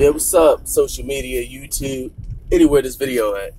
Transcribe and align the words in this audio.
Yeah, 0.00 0.08
what's 0.08 0.32
up? 0.32 0.66
Social 0.66 1.04
media, 1.04 1.46
YouTube, 1.46 2.10
anywhere 2.50 2.80
this 2.80 2.96
video 2.96 3.34
at. 3.34 3.52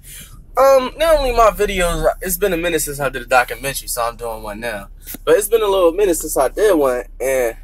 Um, 0.57 0.91
not 0.97 1.17
only 1.17 1.33
my 1.33 1.51
videos, 1.51 2.11
it's 2.19 2.35
been 2.35 2.51
a 2.51 2.57
minute 2.57 2.79
since 2.79 2.99
I 2.99 3.09
did 3.09 3.21
a 3.21 3.27
documentary, 3.27 3.87
so 3.87 4.01
I'm 4.01 4.15
doing 4.15 4.41
one 4.41 4.59
now. 4.59 4.87
But 5.23 5.37
it's 5.37 5.47
been 5.47 5.61
a 5.61 5.67
little 5.67 5.91
minute 5.91 6.15
since 6.15 6.35
I 6.35 6.47
did 6.47 6.73
one, 6.73 7.03
and 7.19 7.57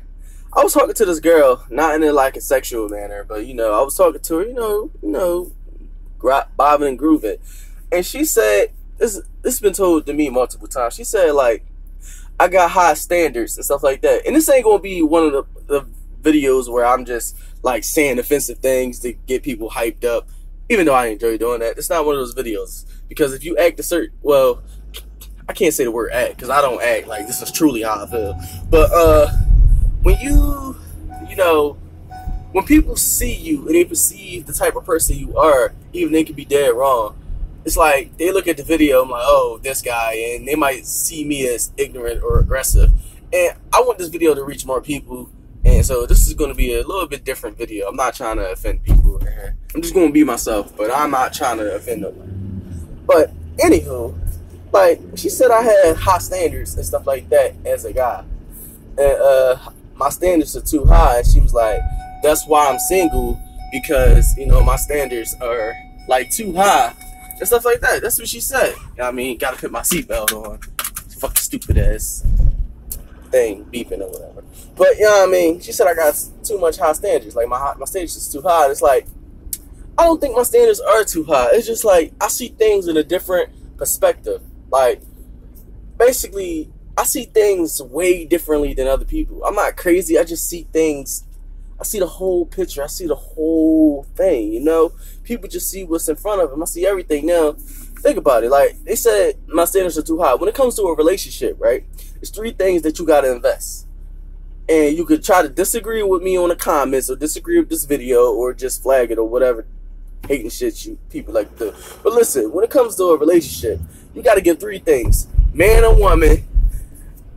I 0.54 0.64
was 0.64 0.76
talking 0.76 0.94
to 0.94 1.06
this 1.06 1.20
girl, 1.20 1.66
not 1.72 1.96
in 1.96 2.04
a, 2.04 2.14
like 2.14 2.38
a 2.38 2.42
sexual 2.42 2.88
manner, 2.88 3.24
but 3.24 3.48
you 3.48 3.56
know, 3.56 3.74
I 3.74 3.82
was 3.82 3.98
talking 3.98 4.22
to 4.22 4.36
her, 4.36 4.46
you 4.46 4.54
know, 4.54 4.92
you 5.02 5.10
know, 5.10 5.52
bobbing 6.56 6.90
and 6.90 7.00
grooving, 7.00 7.38
and 7.92 8.06
she 8.06 8.26
said 8.26 8.74
this. 9.00 9.20
This 9.42 9.56
has 9.56 9.60
been 9.60 9.74
told 9.74 10.06
to 10.06 10.14
me 10.14 10.30
multiple 10.30 10.68
times. 10.68 10.94
She 10.94 11.04
said 11.04 11.32
like, 11.32 11.66
I 12.40 12.48
got 12.48 12.70
high 12.70 12.94
standards 12.94 13.58
and 13.58 13.66
stuff 13.66 13.82
like 13.82 14.02
that, 14.02 14.28
and 14.28 14.36
this 14.36 14.48
ain't 14.52 14.66
gonna 14.66 14.78
be 14.78 15.02
one 15.02 15.24
of 15.24 15.32
the, 15.32 15.44
the 15.66 15.88
videos 16.22 16.72
where 16.72 16.86
I'm 16.86 17.06
just 17.06 17.38
like 17.64 17.84
saying 17.84 18.20
offensive 18.20 18.60
things 18.60 19.00
to 19.00 19.14
get 19.14 19.44
people 19.44 19.70
hyped 19.70 20.06
up. 20.06 20.30
Even 20.70 20.86
though 20.86 20.94
I 20.94 21.08
enjoy 21.08 21.38
doing 21.38 21.62
that, 21.62 21.78
it's 21.78 21.90
not 21.90 22.06
one 22.06 22.16
of 22.16 22.22
those 22.22 22.36
videos 22.36 22.86
because 23.08 23.34
if 23.34 23.44
you 23.44 23.58
act 23.58 23.80
a 23.80 23.84
certain 23.84 24.16
well, 24.22 24.62
I 25.48 25.54
can't 25.54 25.74
say 25.74 25.86
the 25.86 25.92
word 25.92 26.12
act 26.12 26.36
because 26.36 26.50
I 26.50 26.62
don't 26.62 26.82
act 26.82 27.08
like 27.08 27.26
this 27.26 27.42
is 27.42 27.52
truly 27.52 27.84
how 27.84 28.04
I 28.04 28.10
feel. 28.10 28.40
But 28.70 28.92
uh, 28.92 29.32
when 30.04 30.20
you, 30.20 30.76
you 31.30 31.36
know, 31.38 31.78
when 32.52 32.66
people 32.66 32.96
see 32.96 33.34
you 33.34 33.66
and 33.68 33.76
they 33.76 33.86
perceive 33.86 34.46
the 34.46 34.54
type 34.54 34.76
of 34.76 34.86
person 34.86 35.18
you 35.18 35.38
are, 35.38 35.74
even 35.94 36.12
they 36.12 36.24
could 36.24 36.36
be 36.36 36.46
dead 36.46 36.74
wrong. 36.74 37.18
It's 37.66 37.78
like 37.78 38.18
they 38.18 38.32
look 38.32 38.48
at 38.48 38.58
the 38.58 38.64
video, 38.64 39.04
I'm 39.04 39.10
like, 39.10 39.24
oh, 39.26 39.60
this 39.62 39.82
guy, 39.82 40.14
and 40.14 40.48
they 40.48 40.56
might 40.56 40.86
see 40.86 41.26
me 41.26 41.48
as 41.48 41.72
ignorant 41.78 42.24
or 42.24 42.40
aggressive. 42.40 42.92
And 43.34 43.58
I 43.74 43.82
want 43.82 43.98
this 43.98 44.08
video 44.08 44.34
to 44.34 44.44
reach 44.44 44.66
more 44.66 44.82
people 44.82 45.30
and 45.66 45.86
so 45.86 46.06
this 46.06 46.28
is 46.28 46.34
going 46.34 46.50
to 46.50 46.56
be 46.56 46.74
a 46.74 46.86
little 46.86 47.08
bit 47.08 47.24
different 47.24 47.58
video. 47.58 47.88
I'm 47.88 47.96
not 47.96 48.16
trying 48.16 48.38
to 48.38 48.52
offend 48.52 48.84
people. 48.84 49.22
I'm 49.76 49.82
just 49.82 49.94
going 49.94 50.08
to 50.08 50.14
be 50.14 50.24
myself, 50.24 50.76
but 50.76 50.92
I'm 50.92 51.12
not 51.12 51.34
trying 51.34 51.58
to 51.58 51.76
offend 51.76 52.02
nobody. 52.02 52.32
But 53.06 53.32
anywho, 53.58 54.18
like 54.72 55.00
she 55.16 55.30
said, 55.30 55.52
I 55.52 55.62
had 55.62 55.96
high 55.96 56.18
standards 56.20 56.76
and 56.76 56.86
stuff 56.86 57.06
like 57.06 57.30
that 57.30 57.56
as 57.66 57.86
a 57.86 57.94
guy, 57.94 58.24
and 58.98 59.22
uh, 59.22 59.58
my 59.96 60.10
standards 60.10 60.56
are 60.56 60.62
too 60.62 60.86
high. 60.86 61.20
And 61.20 61.28
she 61.28 61.40
was 61.40 61.54
like, 61.54 61.80
"That's 62.24 62.46
why 62.48 62.68
I'm 62.68 62.80
single 62.80 63.40
because 63.72 64.38
you 64.38 64.46
know 64.46 64.64
my 64.64 64.76
standards 64.76 65.36
are 65.42 65.74
like 66.08 66.32
too 66.32 66.54
high 66.54 66.94
and 67.38 67.48
stuff 67.48 67.66
like 67.66 67.80
that." 67.82 68.02
That's 68.02 68.20
what 68.20 68.28
she 68.28 68.40
said. 68.40 68.74
I 69.02 69.12
mean, 69.12 69.38
gotta 69.38 69.58
put 69.58 69.72
my 69.72 69.82
seatbelt 69.82 70.34
on. 70.34 70.60
Fucking 71.20 71.38
stupid 71.38 71.78
ass 71.78 72.24
thing 73.38 73.66
beeping 73.66 74.02
or 74.02 74.10
whatever. 74.10 74.44
But 74.76 74.98
you 74.98 75.04
know 75.04 75.12
what 75.12 75.30
I 75.30 75.32
mean? 75.32 75.60
She 75.60 75.72
said 75.72 75.88
I 75.88 75.94
got 75.94 76.16
too 76.44 76.58
much 76.58 76.78
high 76.78 76.94
standards. 76.94 77.36
Like 77.36 77.48
my 77.48 77.74
my 77.78 77.86
standards 77.86 78.16
is 78.16 78.32
too 78.32 78.42
high. 78.42 78.70
it's 78.70 78.82
like 78.82 79.08
I 79.98 80.04
don't 80.06 80.20
think 80.22 80.36
my 80.36 80.44
standards 80.44 80.80
are 80.80 81.04
too 81.04 81.24
high. 81.24 81.50
It's 81.52 81.68
just 81.68 81.86
like 81.86 82.14
I 82.20 82.28
see 82.28 82.50
things 82.50 82.88
in 82.88 82.98
a 82.98 83.04
different 83.04 83.50
perspective. 83.78 84.42
Like 84.72 85.02
basically 85.98 86.72
I 86.98 87.04
see 87.04 87.26
things 87.26 87.82
way 87.82 88.26
differently 88.26 88.74
than 88.74 88.88
other 88.88 89.06
people. 89.06 89.44
I'm 89.44 89.56
not 89.56 89.78
crazy. 89.78 90.18
I 90.18 90.24
just 90.24 90.50
see 90.50 90.68
things 90.74 91.24
I 91.80 91.84
see 91.84 92.00
the 92.00 92.08
whole 92.08 92.46
picture. 92.46 92.84
I 92.84 92.88
see 92.88 93.08
the 93.08 93.16
whole 93.16 94.04
thing, 94.16 94.52
you 94.52 94.60
know? 94.60 94.94
People 95.24 95.48
just 95.48 95.70
see 95.70 95.84
what's 95.84 96.10
in 96.10 96.16
front 96.16 96.42
of 96.42 96.50
them. 96.50 96.62
I 96.62 96.66
see 96.66 96.86
everything 96.86 97.28
now. 97.28 97.54
Think 97.54 98.18
about 98.18 98.44
it. 98.44 98.50
Like 98.50 98.84
they 98.84 98.96
said 98.96 99.38
my 99.48 99.66
standards 99.66 99.98
are 99.98 100.04
too 100.04 100.20
high. 100.20 100.36
When 100.36 100.50
it 100.50 100.56
comes 100.56 100.76
to 100.76 100.84
a 100.84 100.96
relationship, 100.96 101.58
right? 101.60 101.84
It's 102.22 102.30
three 102.30 102.52
things 102.52 102.82
that 102.84 103.00
you 103.00 103.06
gotta 103.06 103.32
invest 103.32 103.88
and 104.70 104.98
you 104.98 105.06
could 105.06 105.24
try 105.24 105.42
to 105.42 105.50
disagree 105.50 106.04
with 106.04 106.22
me 106.22 106.38
on 106.38 106.50
the 106.50 106.56
comments 106.56 107.10
or 107.10 107.16
disagree 107.16 107.60
with 107.60 107.70
this 107.70 107.86
video 107.86 108.34
or 108.34 108.54
just 108.54 108.84
flag 108.84 109.12
it 109.12 109.18
or 109.18 109.28
whatever 109.28 109.66
hating 110.28 110.50
shit 110.50 110.86
you 110.86 110.98
people 111.10 111.34
like 111.34 111.50
to 111.58 111.72
do. 111.72 111.78
But 112.04 112.14
listen, 112.14 112.52
when 112.52 112.64
it 112.64 112.70
comes 112.70 112.96
to 112.98 113.04
a 113.06 113.18
relationship, 113.18 113.80
you 114.14 114.22
got 114.22 114.36
to 114.36 114.42
get 114.42 114.60
three 114.60 114.80
things: 114.80 115.28
man 115.54 115.84
or 115.84 115.96
woman, 115.96 116.46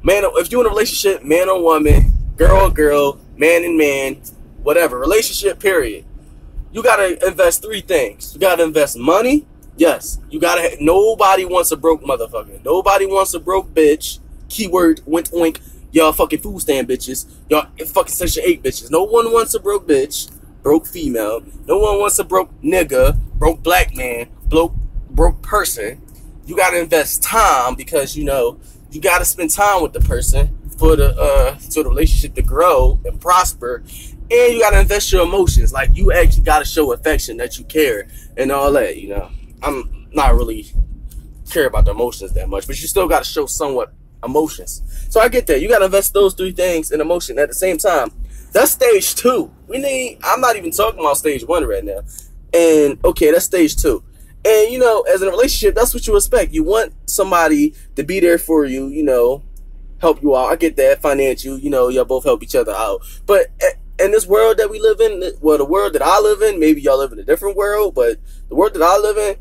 man. 0.02 0.24
or, 0.24 0.40
If 0.40 0.50
you're 0.50 0.60
in 0.62 0.66
a 0.66 0.70
relationship, 0.70 1.22
man 1.24 1.48
or 1.48 1.62
woman, 1.62 2.12
girl 2.40 2.70
girl, 2.70 3.20
man 3.36 3.64
and 3.64 3.76
man, 3.76 4.14
whatever 4.62 4.98
relationship. 4.98 5.60
Period. 5.60 6.06
You 6.72 6.82
got 6.82 6.96
to 6.96 7.26
invest 7.26 7.62
three 7.62 7.82
things. 7.82 8.32
You 8.32 8.40
got 8.40 8.56
to 8.56 8.62
invest 8.62 8.96
money. 8.96 9.46
Yes, 9.76 10.18
you 10.30 10.40
got 10.40 10.54
to. 10.54 10.82
Nobody 10.82 11.44
wants 11.44 11.70
a 11.70 11.76
broke 11.76 12.02
motherfucker. 12.02 12.64
Nobody 12.64 13.04
wants 13.04 13.34
a 13.34 13.40
broke 13.40 13.74
bitch. 13.74 14.20
Keyword 14.48 15.02
wink 15.06 15.28
wink 15.32 15.60
y'all 15.92 16.12
fucking 16.12 16.40
food 16.40 16.60
stand 16.60 16.88
bitches, 16.88 17.26
y'all 17.48 17.66
fucking 17.86 18.12
section 18.12 18.42
eight 18.46 18.62
bitches. 18.62 18.90
No 18.90 19.04
one 19.04 19.32
wants 19.32 19.54
a 19.54 19.60
broke 19.60 19.86
bitch, 19.86 20.30
broke 20.62 20.86
female. 20.86 21.42
No 21.66 21.78
one 21.78 21.98
wants 21.98 22.18
a 22.18 22.24
broke 22.24 22.50
nigga, 22.62 23.18
broke 23.38 23.62
black 23.62 23.94
man, 23.94 24.28
broke 24.48 24.74
broke 25.10 25.42
person. 25.42 26.00
You 26.46 26.56
gotta 26.56 26.80
invest 26.80 27.22
time 27.22 27.74
because 27.74 28.16
you 28.16 28.24
know 28.24 28.58
you 28.90 29.00
gotta 29.00 29.24
spend 29.24 29.50
time 29.50 29.82
with 29.82 29.92
the 29.92 30.00
person 30.00 30.56
for 30.80 30.96
the 30.96 31.14
uh 31.16 31.54
for 31.56 31.84
the 31.84 31.88
relationship 31.88 32.34
to 32.34 32.42
grow 32.42 32.98
and 33.04 33.20
prosper. 33.20 33.84
And 34.32 34.54
you 34.54 34.60
gotta 34.60 34.80
invest 34.80 35.12
your 35.12 35.22
emotions. 35.22 35.72
Like 35.72 35.90
you 35.92 36.12
actually 36.12 36.42
gotta 36.42 36.64
show 36.64 36.92
affection 36.92 37.36
that 37.36 37.58
you 37.58 37.64
care 37.66 38.08
and 38.36 38.50
all 38.50 38.72
that, 38.72 38.96
you 38.96 39.10
know. 39.10 39.30
I'm 39.62 40.08
not 40.12 40.34
really 40.34 40.72
care 41.50 41.66
about 41.66 41.84
the 41.84 41.92
emotions 41.92 42.32
that 42.32 42.48
much, 42.48 42.66
but 42.66 42.80
you 42.80 42.88
still 42.88 43.06
gotta 43.06 43.24
show 43.24 43.46
somewhat 43.46 43.92
emotions. 44.24 44.82
So 45.08 45.20
I 45.20 45.28
get 45.28 45.46
that. 45.48 45.60
You 45.60 45.68
got 45.68 45.78
to 45.78 45.86
invest 45.86 46.12
those 46.14 46.34
three 46.34 46.52
things 46.52 46.90
in 46.90 47.00
emotion 47.00 47.38
at 47.38 47.48
the 47.48 47.54
same 47.54 47.78
time. 47.78 48.10
That's 48.52 48.72
stage 48.72 49.14
two. 49.14 49.50
We 49.68 49.78
need, 49.78 50.18
I'm 50.22 50.40
not 50.40 50.56
even 50.56 50.72
talking 50.72 51.00
about 51.00 51.16
stage 51.16 51.44
one 51.44 51.64
right 51.64 51.84
now. 51.84 52.00
And 52.52 52.98
okay, 53.04 53.30
that's 53.30 53.44
stage 53.44 53.76
two. 53.76 54.02
And 54.44 54.72
you 54.72 54.78
know, 54.78 55.02
as 55.02 55.22
in 55.22 55.28
a 55.28 55.30
relationship, 55.30 55.74
that's 55.74 55.94
what 55.94 56.06
you 56.06 56.16
expect. 56.16 56.52
You 56.52 56.64
want 56.64 56.94
somebody 57.06 57.74
to 57.96 58.02
be 58.02 58.20
there 58.20 58.38
for 58.38 58.64
you, 58.64 58.88
you 58.88 59.02
know, 59.02 59.42
help 60.00 60.22
you 60.22 60.36
out. 60.36 60.46
I 60.46 60.56
get 60.56 60.76
that. 60.76 61.00
Financial, 61.00 61.58
you 61.58 61.70
know, 61.70 61.88
y'all 61.88 62.04
both 62.04 62.24
help 62.24 62.42
each 62.42 62.56
other 62.56 62.72
out. 62.72 63.02
But 63.26 63.48
in 63.98 64.10
this 64.10 64.26
world 64.26 64.56
that 64.56 64.70
we 64.70 64.80
live 64.80 65.00
in, 65.00 65.22
well, 65.40 65.58
the 65.58 65.64
world 65.64 65.92
that 65.92 66.02
I 66.02 66.18
live 66.20 66.42
in, 66.42 66.58
maybe 66.58 66.80
y'all 66.80 66.98
live 66.98 67.12
in 67.12 67.18
a 67.18 67.24
different 67.24 67.56
world, 67.56 67.94
but 67.94 68.18
the 68.48 68.54
world 68.54 68.74
that 68.74 68.82
I 68.82 68.96
live 68.96 69.18
in, 69.18 69.36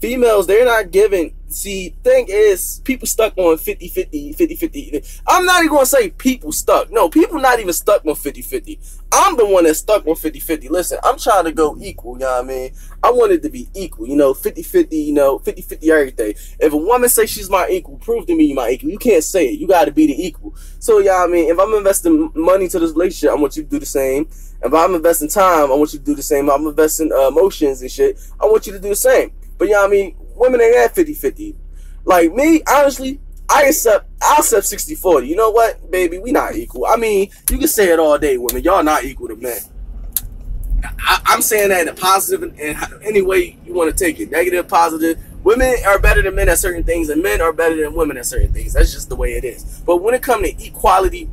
females 0.00 0.46
they're 0.46 0.64
not 0.64 0.90
giving 0.90 1.34
see 1.48 1.94
thing 2.02 2.26
is 2.28 2.80
people 2.84 3.06
stuck 3.06 3.32
on 3.36 3.56
50 3.56 3.88
50 3.88 4.32
50 4.32 4.54
50 4.56 5.02
i'm 5.26 5.44
not 5.44 5.62
even 5.62 5.74
gonna 5.74 5.86
say 5.86 6.10
people 6.10 6.52
stuck. 6.52 6.90
No 6.90 7.08
people 7.08 7.40
not 7.40 7.58
even 7.58 7.72
stuck 7.72 8.04
on 8.04 8.14
50 8.14 8.42
50 8.42 8.80
i'm 9.12 9.36
the 9.36 9.46
one 9.46 9.64
that's 9.64 9.78
stuck 9.78 10.06
on 10.06 10.14
50 10.14 10.40
50 10.40 10.68
listen 10.68 10.98
i'm 11.04 11.18
trying 11.18 11.44
to 11.44 11.52
go 11.52 11.76
equal 11.80 12.14
you 12.14 12.20
know 12.20 12.30
what 12.30 12.44
i 12.44 12.46
mean? 12.46 12.72
I 13.02 13.10
want 13.10 13.32
it 13.32 13.42
to 13.42 13.48
be 13.48 13.68
equal 13.74 14.06
you 14.06 14.16
know 14.16 14.34
50 14.34 14.62
50 14.62 14.96
you 14.96 15.12
know 15.12 15.38
50 15.38 15.62
50 15.62 15.90
everything. 15.90 16.34
If 16.58 16.72
a 16.72 16.76
woman 16.76 17.08
says 17.08 17.30
she's 17.30 17.48
my 17.48 17.68
equal 17.68 17.96
prove 17.98 18.26
to 18.26 18.36
me 18.36 18.44
you 18.44 18.54
my 18.54 18.70
equal. 18.70 18.90
You 18.90 18.98
can't 18.98 19.24
say 19.24 19.48
it. 19.48 19.58
You 19.58 19.66
got 19.66 19.86
to 19.86 19.92
be 19.92 20.06
the 20.06 20.26
equal. 20.26 20.54
So 20.78 20.98
yeah 20.98 21.04
you 21.04 21.18
know 21.18 21.24
i 21.24 21.26
mean? 21.26 21.50
If 21.50 21.58
i'm 21.58 21.74
investing 21.74 22.30
money 22.34 22.68
to 22.68 22.78
this 22.78 22.92
relationship 22.92 23.30
i 23.30 23.40
want 23.40 23.56
you 23.56 23.62
to 23.62 23.68
do 23.68 23.78
the 23.78 23.86
same. 23.86 24.28
If 24.62 24.74
i'm 24.74 24.94
investing 24.94 25.28
time 25.28 25.70
i 25.70 25.74
want 25.74 25.92
you 25.92 25.98
to 25.98 26.04
do 26.04 26.14
the 26.14 26.22
same. 26.22 26.48
If 26.48 26.54
i'm 26.54 26.66
investing 26.66 27.12
uh, 27.12 27.28
emotions 27.28 27.82
and 27.82 27.90
shit 27.90 28.18
i 28.40 28.46
want 28.46 28.66
you 28.66 28.72
to 28.72 28.78
do 28.78 28.88
the 28.90 28.96
same 28.96 29.32
but 29.58 29.66
you 29.66 29.74
know 29.74 29.82
what 29.82 29.88
I 29.88 29.92
mean? 29.92 30.16
Women 30.36 30.60
ain't 30.60 30.76
at 30.76 30.94
50 30.94 31.14
50. 31.14 31.56
Like 32.04 32.32
me, 32.32 32.62
honestly, 32.68 33.20
I 33.50 33.64
accept 33.64 34.08
I'll 34.22 34.38
accept 34.38 34.66
60 34.66 34.94
40. 34.94 35.26
You 35.26 35.36
know 35.36 35.50
what, 35.50 35.90
baby? 35.90 36.18
We 36.18 36.32
not 36.32 36.54
equal. 36.54 36.86
I 36.86 36.96
mean, 36.96 37.30
you 37.50 37.58
can 37.58 37.68
say 37.68 37.92
it 37.92 37.98
all 37.98 38.18
day, 38.18 38.38
women. 38.38 38.62
Y'all 38.62 38.82
not 38.82 39.04
equal 39.04 39.28
to 39.28 39.36
men. 39.36 39.58
I, 41.00 41.34
am 41.34 41.42
saying 41.42 41.70
that 41.70 41.82
in 41.82 41.88
a 41.88 41.94
positive 41.94 42.42
and 42.42 43.02
any 43.02 43.22
way 43.22 43.58
you 43.64 43.74
want 43.74 43.90
to 43.90 44.04
take 44.04 44.20
it. 44.20 44.30
Negative, 44.30 44.66
positive. 44.68 45.18
Women 45.44 45.74
are 45.86 45.98
better 45.98 46.22
than 46.22 46.34
men 46.34 46.48
at 46.48 46.58
certain 46.58 46.84
things, 46.84 47.08
and 47.08 47.22
men 47.22 47.40
are 47.40 47.52
better 47.52 47.76
than 47.76 47.94
women 47.94 48.16
at 48.16 48.26
certain 48.26 48.52
things. 48.52 48.74
That's 48.74 48.92
just 48.92 49.08
the 49.08 49.16
way 49.16 49.32
it 49.32 49.44
is. 49.44 49.82
But 49.86 49.98
when 49.98 50.14
it 50.14 50.22
comes 50.22 50.48
to 50.48 50.64
equality, 50.64 51.30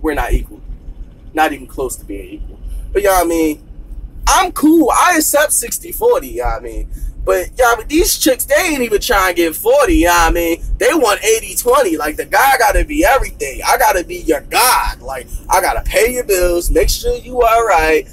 we're 0.00 0.14
not 0.14 0.32
equal. 0.32 0.60
Not 1.32 1.52
even 1.52 1.66
close 1.66 1.96
to 1.96 2.04
being 2.04 2.28
equal. 2.28 2.58
But 2.92 3.02
you 3.02 3.08
know 3.08 3.14
what 3.14 3.26
I 3.26 3.28
mean? 3.28 3.68
I'm 4.28 4.52
cool. 4.52 4.90
I 4.90 5.16
accept 5.16 5.52
60 5.52 5.92
40. 5.92 6.28
You 6.28 6.42
know 6.42 6.44
what 6.44 6.60
I 6.60 6.60
mean? 6.60 6.90
But 7.24 7.50
yeah, 7.56 7.66
I 7.68 7.76
mean, 7.78 7.88
these 7.88 8.18
chicks, 8.18 8.44
they 8.44 8.54
ain't 8.56 8.82
even 8.82 9.00
trying 9.00 9.34
to 9.34 9.42
get 9.42 9.54
40. 9.54 9.94
You 9.94 10.06
know 10.06 10.12
I 10.12 10.30
mean? 10.32 10.62
They 10.78 10.92
want 10.92 11.24
80 11.24 11.54
20. 11.54 11.96
Like, 11.96 12.16
the 12.16 12.24
guy 12.24 12.56
gotta 12.58 12.84
be 12.84 13.04
everything. 13.04 13.60
I 13.66 13.78
gotta 13.78 14.04
be 14.04 14.16
your 14.16 14.40
God. 14.40 15.00
Like, 15.00 15.28
I 15.48 15.60
gotta 15.60 15.82
pay 15.82 16.14
your 16.14 16.24
bills, 16.24 16.70
make 16.70 16.88
sure 16.88 17.14
you 17.16 17.42
all 17.42 17.64
right. 17.64 18.08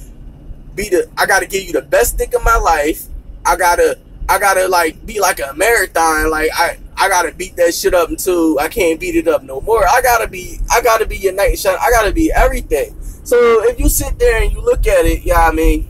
Be 0.75 0.89
the, 0.89 1.09
I 1.17 1.25
gotta 1.25 1.47
give 1.47 1.63
you 1.63 1.73
the 1.73 1.81
best 1.81 2.17
dick 2.17 2.33
of 2.35 2.43
my 2.43 2.57
life. 2.57 3.05
I 3.45 3.55
gotta, 3.55 3.97
I 4.27 4.37
gotta, 4.37 4.67
like, 4.67 5.03
be 5.05 5.19
like 5.19 5.39
a 5.39 5.53
marathon. 5.55 6.29
Like, 6.29 6.51
I, 6.53 6.77
I 6.95 7.09
gotta 7.09 7.33
beat 7.33 7.55
that 7.55 7.73
shit 7.73 7.95
up 7.95 8.09
until 8.09 8.59
I 8.59 8.67
can't 8.67 8.99
beat 8.99 9.15
it 9.15 9.27
up 9.27 9.41
no 9.41 9.59
more. 9.61 9.87
I 9.87 10.01
gotta 10.01 10.27
be, 10.27 10.59
I 10.69 10.81
gotta 10.81 11.07
be 11.07 11.17
your 11.17 11.33
night 11.33 11.57
shot. 11.57 11.79
I 11.81 11.89
gotta 11.89 12.11
be 12.11 12.31
everything. 12.31 12.95
So 13.23 13.63
if 13.63 13.79
you 13.79 13.89
sit 13.89 14.19
there 14.19 14.43
and 14.43 14.51
you 14.51 14.61
look 14.61 14.85
at 14.85 15.05
it, 15.05 15.23
yeah, 15.23 15.47
I 15.47 15.51
mean, 15.51 15.87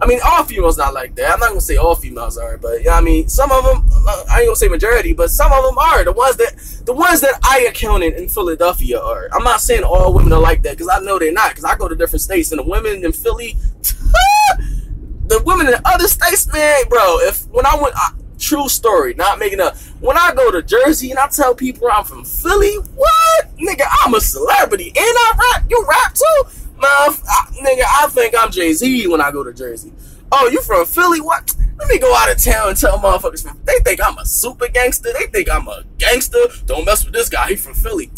I 0.00 0.06
mean, 0.06 0.20
all 0.24 0.44
females 0.44 0.76
not 0.76 0.92
like 0.92 1.14
that. 1.16 1.32
I'm 1.32 1.40
not 1.40 1.50
gonna 1.50 1.60
say 1.60 1.76
all 1.76 1.94
females 1.94 2.36
are, 2.36 2.58
but 2.58 2.82
yeah, 2.82 2.96
I 2.96 3.00
mean, 3.00 3.28
some 3.28 3.50
of 3.52 3.64
them. 3.64 3.88
I 4.28 4.40
ain't 4.40 4.48
gonna 4.48 4.56
say 4.56 4.68
majority, 4.68 5.12
but 5.12 5.30
some 5.30 5.52
of 5.52 5.64
them 5.64 5.78
are. 5.78 6.04
The 6.04 6.12
ones 6.12 6.36
that 6.36 6.82
the 6.84 6.92
ones 6.92 7.20
that 7.20 7.38
I 7.42 7.66
accounted 7.68 8.14
in 8.14 8.28
Philadelphia 8.28 9.00
are. 9.00 9.28
I'm 9.32 9.44
not 9.44 9.60
saying 9.60 9.84
all 9.84 10.12
women 10.12 10.32
are 10.32 10.40
like 10.40 10.62
that 10.62 10.72
because 10.72 10.88
I 10.88 11.00
know 11.00 11.18
they're 11.18 11.32
not. 11.32 11.50
Because 11.50 11.64
I 11.64 11.76
go 11.76 11.88
to 11.88 11.94
different 11.94 12.22
states 12.22 12.52
and 12.52 12.58
the 12.58 12.68
women 12.68 13.04
in 13.04 13.12
Philly, 13.12 13.56
the 15.26 15.42
women 15.46 15.68
in 15.68 15.74
other 15.84 16.08
states, 16.08 16.52
man, 16.52 16.84
bro. 16.88 17.18
If 17.20 17.46
when 17.48 17.66
I 17.66 17.76
went, 17.80 17.94
uh, 17.96 18.10
true 18.38 18.68
story, 18.68 19.14
not 19.14 19.38
making 19.38 19.60
up. 19.60 19.76
When 20.00 20.18
I 20.18 20.34
go 20.34 20.50
to 20.50 20.62
Jersey 20.62 21.10
and 21.10 21.18
I 21.18 21.28
tell 21.28 21.54
people 21.54 21.88
I'm 21.90 22.04
from 22.04 22.24
Philly, 22.24 22.74
what, 22.94 23.56
nigga? 23.56 23.86
I'm 24.04 24.14
a 24.14 24.20
celebrity 24.20 24.88
and 24.88 24.96
I 24.98 25.52
rap. 25.54 25.64
You 25.68 25.84
rap 25.88 26.14
too, 26.14 26.50
man. 26.76 26.82
I, 26.82 27.46
nigga, 27.62 27.84
I 28.02 28.08
think 28.10 28.34
I'm 28.38 28.50
Jay 28.50 28.72
Z 28.72 29.06
when 29.08 29.20
I 29.20 29.30
go 29.30 29.42
to 29.42 29.52
Jersey. 29.52 29.92
Oh, 30.32 30.48
you 30.48 30.62
from 30.62 30.86
Philly? 30.86 31.20
What? 31.20 31.54
Let 31.78 31.88
me 31.88 31.98
go 31.98 32.14
out 32.14 32.30
of 32.30 32.42
town 32.42 32.68
and 32.70 32.76
tell 32.76 32.98
motherfuckers. 32.98 33.44
They 33.64 33.78
think 33.80 34.00
I'm 34.04 34.16
a 34.18 34.26
super 34.26 34.68
gangster. 34.68 35.12
They 35.12 35.26
think 35.26 35.50
I'm 35.50 35.68
a 35.68 35.84
gangster. 35.98 36.38
Don't 36.66 36.84
mess 36.84 37.04
with 37.04 37.14
this 37.14 37.28
guy. 37.28 37.48
He 37.48 37.56
from 37.56 37.74
Philly. 37.74 38.10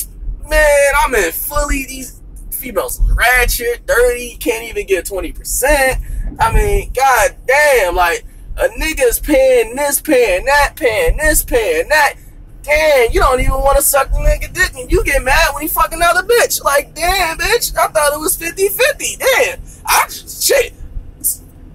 Man, 0.49 0.93
I'm 1.05 1.15
in 1.15 1.33
Philly. 1.33 1.87
These 1.87 2.21
females 2.51 3.01
ratchet, 3.13 3.87
dirty, 3.87 4.37
can't 4.37 4.65
even 4.65 4.87
get 4.87 5.05
20%. 5.07 6.39
I 6.39 6.53
mean, 6.53 6.93
god 6.93 7.37
damn, 7.47 7.95
like 7.95 8.25
a 8.57 8.69
nigga's 8.69 9.21
paying 9.21 9.77
this, 9.77 10.01
paying 10.01 10.45
that, 10.47 10.75
paying 10.77 11.17
this, 11.17 11.45
paying 11.45 11.89
that. 11.89 12.15
Damn, 12.67 13.13
you 13.13 13.21
don't 13.21 13.41
even 13.41 13.53
want 13.53 13.77
to 13.77 13.83
suck 13.83 14.11
the 14.11 14.17
nigga 14.17 14.53
dick 14.53 14.75
and 14.75 14.91
you 14.91 15.05
get 15.05 15.23
mad 15.23 15.55
when 15.55 15.63
he 15.63 15.69
fuck 15.69 15.93
another 15.93 16.23
bitch. 16.23 16.63
Like, 16.65 16.95
damn, 16.95 17.39
bitch, 17.39 17.77
I 17.77 17.87
thought 17.87 18.13
it 18.13 18.19
was 18.19 18.37
50-50. 18.37 19.19
Damn. 19.19 19.61
I 19.87 20.05
just 20.07 20.43
shit. 20.43 20.75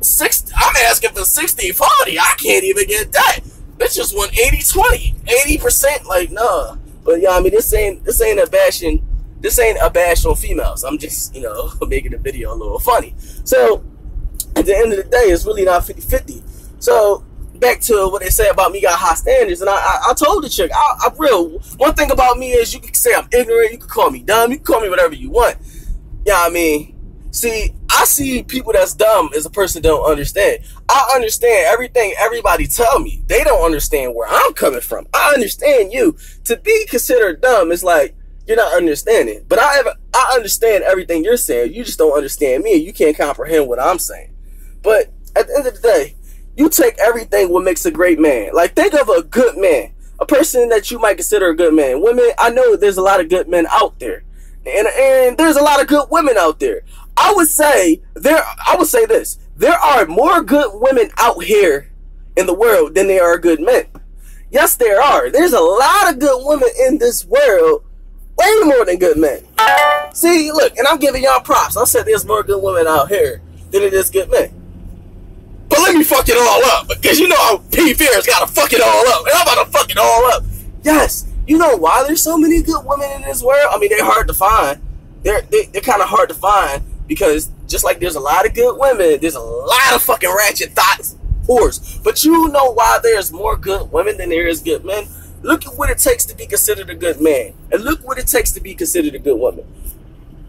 Six 0.01 0.51
I'm 0.55 0.75
asking 0.87 1.11
for 1.11 1.23
60 1.23 1.71
40. 1.71 2.19
I 2.19 2.33
can't 2.37 2.63
even 2.65 2.87
get 2.87 3.11
that. 3.13 3.39
Bitches 3.77 4.13
want 4.13 4.37
80 4.37 4.63
20. 4.63 5.15
80% 5.59 6.05
like 6.05 6.31
nah. 6.31 6.75
But 7.05 7.21
yeah, 7.21 7.31
I 7.31 7.39
mean 7.39 7.51
this 7.51 7.73
ain't 7.73 8.03
this 8.03 8.21
ain't 8.21 8.39
a 8.39 8.47
bashing 8.47 9.07
this 9.39 9.59
ain't 9.59 9.77
a 9.81 9.89
bash 9.89 10.25
on 10.25 10.35
females. 10.35 10.83
I'm 10.83 10.97
just, 10.97 11.35
you 11.35 11.41
know, 11.41 11.71
making 11.87 12.11
the 12.11 12.17
video 12.17 12.53
a 12.53 12.55
little 12.55 12.79
funny. 12.79 13.15
So 13.43 13.83
at 14.55 14.65
the 14.65 14.75
end 14.75 14.93
of 14.93 15.03
the 15.03 15.09
day, 15.09 15.25
it's 15.31 15.45
really 15.45 15.65
not 15.65 15.85
50 15.85 16.01
50. 16.01 16.43
So 16.79 17.23
back 17.61 17.79
to 17.79 18.09
what 18.09 18.21
they 18.21 18.29
say 18.29 18.49
about 18.49 18.73
me 18.73 18.81
got 18.81 18.99
high 18.99 19.15
standards, 19.15 19.61
and 19.61 19.69
I, 19.69 19.75
I, 19.75 20.09
I 20.09 20.13
told 20.13 20.43
the 20.43 20.49
chick, 20.49 20.71
I, 20.73 21.05
I 21.05 21.11
real 21.17 21.59
one 21.77 21.93
thing 21.93 22.11
about 22.11 22.37
me 22.37 22.51
is 22.51 22.73
you 22.73 22.81
can 22.81 22.93
say 22.93 23.13
I'm 23.13 23.29
ignorant, 23.31 23.71
you 23.71 23.77
can 23.77 23.87
call 23.87 24.11
me 24.11 24.23
dumb, 24.23 24.51
you 24.51 24.57
can 24.57 24.65
call 24.65 24.81
me 24.81 24.89
whatever 24.89 25.15
you 25.15 25.29
want. 25.29 25.55
Yeah, 26.25 26.41
I 26.41 26.49
mean, 26.49 27.27
see, 27.31 27.69
I 27.89 28.03
see 28.05 28.43
people 28.43 28.73
that's 28.73 28.93
dumb 28.93 29.29
as 29.35 29.45
a 29.45 29.49
person 29.49 29.81
don't 29.81 30.03
understand. 30.09 30.59
I 30.89 31.11
understand 31.15 31.67
everything 31.67 32.13
everybody 32.19 32.67
tell 32.67 32.99
me. 32.99 33.23
They 33.27 33.43
don't 33.43 33.63
understand 33.63 34.15
where 34.15 34.27
I'm 34.29 34.53
coming 34.53 34.81
from. 34.81 35.07
I 35.13 35.33
understand 35.33 35.93
you. 35.93 36.17
To 36.45 36.57
be 36.57 36.85
considered 36.87 37.41
dumb 37.41 37.71
is 37.71 37.83
like 37.83 38.15
you're 38.47 38.57
not 38.57 38.75
understanding. 38.75 39.45
But 39.47 39.59
I 39.59 39.73
have, 39.75 39.87
I 40.13 40.33
understand 40.35 40.83
everything 40.83 41.23
you're 41.23 41.37
saying. 41.37 41.73
You 41.73 41.83
just 41.83 41.97
don't 41.97 42.15
understand 42.15 42.63
me. 42.63 42.73
And 42.73 42.83
you 42.83 42.93
can't 42.93 43.15
comprehend 43.15 43.67
what 43.67 43.79
I'm 43.79 43.99
saying. 43.99 44.35
But 44.81 45.11
at 45.35 45.47
the 45.47 45.55
end 45.55 45.67
of 45.67 45.75
the 45.75 45.81
day, 45.81 46.15
you 46.55 46.69
take 46.69 46.97
everything 46.99 47.49
what 47.49 47.63
makes 47.63 47.85
a 47.85 47.91
great 47.91 48.19
man. 48.19 48.53
Like 48.53 48.75
think 48.75 48.93
of 48.93 49.09
a 49.09 49.23
good 49.23 49.57
man, 49.57 49.93
a 50.19 50.25
person 50.25 50.69
that 50.69 50.91
you 50.91 50.99
might 50.99 51.15
consider 51.15 51.49
a 51.49 51.55
good 51.55 51.73
man. 51.73 52.01
Women, 52.01 52.31
I 52.37 52.49
know 52.49 52.75
there's 52.75 52.97
a 52.97 53.01
lot 53.01 53.19
of 53.19 53.29
good 53.29 53.47
men 53.47 53.67
out 53.69 53.99
there, 53.99 54.23
and 54.65 54.87
and 54.87 55.37
there's 55.37 55.57
a 55.57 55.63
lot 55.63 55.81
of 55.81 55.87
good 55.87 56.07
women 56.11 56.37
out 56.37 56.59
there. 56.59 56.81
I 57.17 57.33
would 57.33 57.47
say 57.47 58.01
there. 58.13 58.43
I 58.67 58.75
would 58.77 58.87
say 58.87 59.05
this: 59.05 59.39
there 59.55 59.77
are 59.77 60.05
more 60.05 60.41
good 60.41 60.71
women 60.73 61.09
out 61.17 61.43
here 61.43 61.91
in 62.35 62.45
the 62.45 62.53
world 62.53 62.95
than 62.95 63.07
there 63.07 63.23
are 63.23 63.37
good 63.37 63.61
men. 63.61 63.85
Yes, 64.49 64.75
there 64.75 65.01
are. 65.01 65.29
There's 65.29 65.53
a 65.53 65.59
lot 65.59 66.11
of 66.11 66.19
good 66.19 66.45
women 66.45 66.69
in 66.87 66.97
this 66.97 67.23
world, 67.25 67.85
way 68.37 68.59
more 68.63 68.85
than 68.85 68.99
good 68.99 69.17
men. 69.17 69.47
See, 70.13 70.51
look, 70.51 70.75
and 70.77 70.85
I'm 70.87 70.99
giving 70.99 71.23
y'all 71.23 71.39
props. 71.39 71.77
I 71.77 71.85
said 71.85 72.05
there's 72.05 72.25
more 72.25 72.43
good 72.43 72.61
women 72.61 72.85
out 72.85 73.07
here 73.07 73.41
than 73.71 73.81
it 73.81 73.93
is 73.93 74.09
good 74.09 74.29
men. 74.29 74.60
Let 75.91 75.97
me 75.97 76.03
fuck 76.05 76.29
it 76.29 76.37
all 76.37 76.63
up. 76.71 76.87
Because 76.87 77.19
you 77.19 77.27
know 77.27 77.35
how 77.35 77.57
P 77.69 77.93
Fears 77.93 78.25
gotta 78.25 78.47
fuck 78.47 78.71
it 78.71 78.79
all 78.79 79.07
up. 79.09 79.25
And 79.25 79.35
I'm 79.35 79.41
about 79.41 79.65
to 79.65 79.71
fuck 79.71 79.91
it 79.91 79.97
all 79.97 80.25
up. 80.31 80.41
Yes. 80.83 81.27
You 81.45 81.57
know 81.57 81.75
why 81.75 82.05
there's 82.07 82.23
so 82.23 82.37
many 82.37 82.61
good 82.61 82.85
women 82.85 83.11
in 83.11 83.23
this 83.23 83.43
world? 83.43 83.67
I 83.69 83.77
mean, 83.77 83.89
they're 83.89 84.05
hard 84.05 84.29
to 84.29 84.33
find. 84.33 84.81
They're, 85.23 85.41
they, 85.41 85.65
they're 85.65 85.81
kind 85.81 86.01
of 86.01 86.07
hard 86.07 86.29
to 86.29 86.35
find 86.35 86.81
because 87.07 87.51
just 87.67 87.83
like 87.83 87.99
there's 87.99 88.15
a 88.15 88.21
lot 88.21 88.45
of 88.45 88.53
good 88.53 88.79
women, 88.79 89.19
there's 89.19 89.35
a 89.35 89.41
lot 89.41 89.93
of 89.93 90.01
fucking 90.01 90.33
ratchet 90.33 90.71
thoughts, 90.71 91.17
whores. 91.45 92.01
But 92.01 92.23
you 92.23 92.47
know 92.47 92.71
why 92.71 92.99
there's 93.03 93.33
more 93.33 93.57
good 93.57 93.91
women 93.91 94.15
than 94.15 94.29
there 94.29 94.47
is 94.47 94.61
good 94.61 94.85
men? 94.85 95.09
Look 95.41 95.67
at 95.67 95.75
what 95.75 95.89
it 95.89 95.97
takes 95.97 96.25
to 96.27 96.37
be 96.37 96.45
considered 96.45 96.89
a 96.89 96.95
good 96.95 97.19
man. 97.19 97.53
And 97.69 97.83
look 97.83 97.99
what 98.07 98.17
it 98.17 98.27
takes 98.27 98.51
to 98.53 98.61
be 98.61 98.75
considered 98.75 99.13
a 99.13 99.19
good 99.19 99.37
woman. 99.37 99.65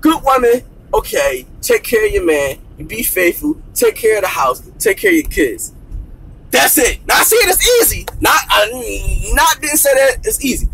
Good 0.00 0.22
woman, 0.22 0.62
okay, 0.94 1.46
take 1.60 1.82
care 1.82 2.06
of 2.06 2.12
your 2.12 2.24
man, 2.24 2.58
be 2.86 3.02
faithful, 3.02 3.60
take 3.74 3.96
care 3.96 4.16
of 4.16 4.22
the 4.22 4.28
house, 4.28 4.62
take 4.78 4.98
care 4.98 5.10
of 5.10 5.16
your 5.16 5.28
kids. 5.28 5.72
That's 6.50 6.76
it. 6.76 7.06
Not 7.06 7.26
saying 7.26 7.42
it's 7.46 7.82
easy. 7.82 8.06
Not 8.20 8.40
uh, 8.50 8.66
not 9.32 9.60
being 9.60 9.76
said 9.76 9.94
that 9.94 10.18
it's 10.24 10.44
easy. 10.44 10.68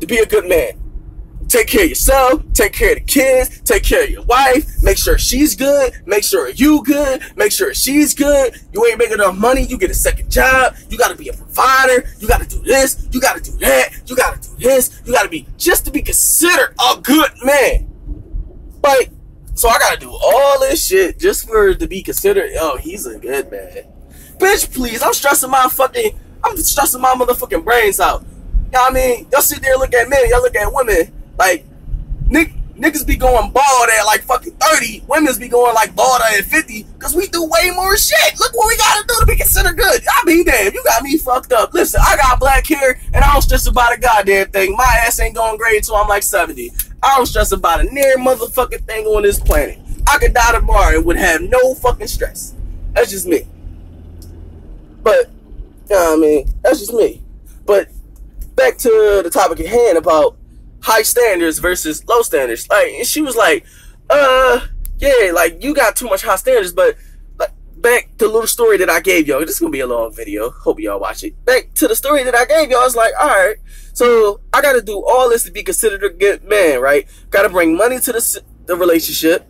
To 0.00 0.06
be 0.06 0.18
a 0.18 0.26
good 0.26 0.46
man. 0.46 0.72
Take 1.48 1.68
care 1.68 1.84
of 1.84 1.88
yourself, 1.88 2.42
take 2.52 2.72
care 2.72 2.92
of 2.92 2.98
the 2.98 3.04
kids, 3.04 3.60
take 3.60 3.84
care 3.84 4.02
of 4.02 4.10
your 4.10 4.24
wife, 4.24 4.82
make 4.82 4.98
sure 4.98 5.16
she's 5.16 5.54
good, 5.54 5.92
make 6.04 6.24
sure 6.24 6.50
you 6.50 6.82
good, 6.82 7.22
make 7.36 7.52
sure 7.52 7.72
she's 7.72 8.14
good. 8.14 8.60
You 8.72 8.84
ain't 8.86 8.98
making 8.98 9.14
enough 9.14 9.36
money, 9.36 9.62
you 9.62 9.78
get 9.78 9.90
a 9.90 9.94
second 9.94 10.30
job, 10.30 10.74
you 10.90 10.98
gotta 10.98 11.14
be 11.14 11.28
a 11.28 11.32
provider, 11.32 12.04
you 12.18 12.26
gotta 12.26 12.46
do 12.46 12.60
this, 12.62 13.08
you 13.12 13.20
gotta 13.20 13.40
do 13.40 13.52
that, 13.58 13.90
you 14.06 14.16
gotta 14.16 14.40
do 14.40 14.56
this, 14.58 15.00
you 15.06 15.12
gotta 15.12 15.28
be 15.28 15.46
just 15.56 15.84
to 15.84 15.92
be 15.92 16.02
considered 16.02 16.74
a 16.80 17.00
good 17.00 17.30
man. 17.44 17.88
Like, 18.82 19.10
so 19.56 19.68
I 19.70 19.78
gotta 19.78 19.98
do 19.98 20.10
all 20.10 20.60
this 20.60 20.86
shit 20.86 21.18
just 21.18 21.48
for 21.48 21.74
to 21.74 21.86
be 21.88 22.02
considered, 22.02 22.50
oh, 22.60 22.76
he's 22.76 23.06
a 23.06 23.18
good 23.18 23.50
man. 23.50 23.84
Bitch, 24.38 24.72
please, 24.72 25.02
I'm 25.02 25.14
stressing 25.14 25.50
my 25.50 25.66
fucking, 25.68 26.18
I'm 26.44 26.56
stressing 26.58 27.00
my 27.00 27.14
motherfucking 27.14 27.64
brains 27.64 27.98
out. 27.98 28.22
You 28.22 28.72
know 28.72 28.82
what 28.82 28.92
I 28.92 28.94
mean? 28.94 29.28
Y'all 29.32 29.40
sit 29.40 29.62
there 29.62 29.72
and 29.72 29.80
look 29.80 29.94
at 29.94 30.10
men, 30.10 30.28
y'all 30.28 30.42
look 30.42 30.54
at 30.54 30.72
women, 30.72 31.10
like, 31.38 31.64
Nick, 32.28 32.52
niggas 32.76 33.06
be 33.06 33.16
going 33.16 33.50
bald 33.50 33.88
at 33.98 34.04
like 34.04 34.20
fucking 34.20 34.52
30, 34.52 35.04
women's 35.08 35.38
be 35.38 35.48
going 35.48 35.74
like 35.74 35.96
bald 35.96 36.20
at 36.20 36.44
50, 36.44 36.82
because 36.82 37.14
we 37.14 37.26
do 37.28 37.42
way 37.44 37.70
more 37.74 37.96
shit. 37.96 38.38
Look 38.38 38.54
what 38.54 38.68
we 38.68 38.76
gotta 38.76 39.06
do 39.06 39.14
to 39.20 39.26
be 39.26 39.36
considered 39.36 39.78
good. 39.78 40.02
I 40.06 40.24
mean, 40.26 40.44
damn, 40.44 40.74
you 40.74 40.84
got 40.84 41.02
me 41.02 41.16
fucked 41.16 41.52
up. 41.52 41.72
Listen, 41.72 42.02
I 42.06 42.16
got 42.16 42.38
black 42.38 42.66
hair, 42.66 43.00
and 43.14 43.24
I 43.24 43.32
don't 43.32 43.42
stress 43.42 43.66
about 43.66 43.96
a 43.96 43.98
goddamn 43.98 44.50
thing. 44.50 44.76
My 44.76 45.00
ass 45.06 45.18
ain't 45.18 45.34
going 45.34 45.56
great 45.56 45.78
until 45.78 45.96
I'm 45.96 46.08
like 46.08 46.22
70. 46.22 46.72
I 47.06 47.16
don't 47.16 47.26
stress 47.26 47.52
about 47.52 47.80
a 47.80 47.84
near 47.84 48.16
motherfucking 48.16 48.84
thing 48.84 49.06
on 49.06 49.22
this 49.22 49.38
planet. 49.38 49.78
I 50.08 50.18
could 50.18 50.34
die 50.34 50.52
tomorrow 50.52 50.96
and 50.96 51.04
would 51.04 51.16
have 51.16 51.40
no 51.40 51.74
fucking 51.74 52.08
stress. 52.08 52.52
That's 52.94 53.12
just 53.12 53.26
me. 53.28 53.46
But, 55.04 55.30
you 55.88 55.94
know 55.94 56.14
I 56.14 56.16
mean? 56.16 56.48
That's 56.62 56.80
just 56.80 56.92
me. 56.92 57.22
But 57.64 57.90
back 58.56 58.76
to 58.78 59.20
the 59.22 59.30
topic 59.30 59.60
at 59.60 59.66
hand 59.66 59.96
about 59.96 60.36
high 60.82 61.02
standards 61.02 61.60
versus 61.60 62.04
low 62.08 62.22
standards. 62.22 62.68
Like, 62.68 63.04
she 63.04 63.22
was 63.22 63.36
like, 63.36 63.64
uh, 64.10 64.66
yeah, 64.98 65.30
like 65.32 65.62
you 65.62 65.74
got 65.74 65.94
too 65.94 66.08
much 66.08 66.22
high 66.22 66.36
standards, 66.36 66.72
but 66.72 66.96
back 67.76 68.10
to 68.18 68.26
the 68.26 68.32
little 68.32 68.46
story 68.46 68.76
that 68.78 68.90
I 68.90 69.00
gave 69.00 69.28
y'all. 69.28 69.40
This 69.40 69.50
is 69.50 69.60
gonna 69.60 69.70
be 69.70 69.80
a 69.80 69.86
long 69.86 70.12
video. 70.12 70.50
Hope 70.50 70.80
y'all 70.80 71.00
watch 71.00 71.24
it. 71.24 71.44
Back 71.44 71.74
to 71.74 71.88
the 71.88 71.96
story 71.96 72.24
that 72.24 72.34
I 72.34 72.44
gave 72.44 72.70
y'all. 72.70 72.84
It's 72.84 72.96
like, 72.96 73.12
all 73.20 73.28
right, 73.28 73.56
so 73.92 74.40
I 74.52 74.60
got 74.60 74.74
to 74.74 74.82
do 74.82 75.02
all 75.06 75.30
this 75.30 75.44
to 75.44 75.50
be 75.50 75.62
considered 75.62 76.04
a 76.04 76.10
good 76.10 76.44
man, 76.44 76.82
right? 76.82 77.08
Got 77.30 77.42
to 77.42 77.48
bring 77.48 77.76
money 77.76 77.98
to 78.00 78.12
the 78.12 78.42
the 78.66 78.76
relationship. 78.76 79.46